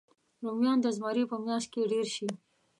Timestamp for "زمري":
0.97-1.23